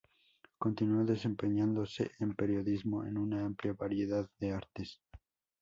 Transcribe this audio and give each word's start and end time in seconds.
Continuó 0.57 1.05
desempeñándose 1.05 2.09
en 2.19 2.33
periodismo 2.35 3.03
en 3.05 3.19
una 3.19 3.45
amplia 3.45 3.73
variedad 3.73 4.27
de 4.39 4.49
artes. 4.51 4.99